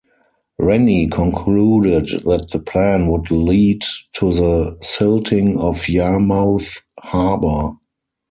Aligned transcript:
Rennie 0.57 1.09
concluded 1.09 2.23
that 2.25 2.49
the 2.51 2.57
plan 2.57 3.05
would 3.09 3.29
lead 3.29 3.83
to 4.13 4.33
the 4.33 4.75
silting 4.81 5.59
of 5.59 5.87
Yarmouth 5.87 6.81
harbour. 6.99 7.73